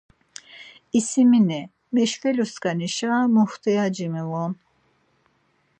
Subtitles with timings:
[0.97, 1.61] İsimini,
[1.93, 4.53] meşvelu skanişa muxtiyaci miğun.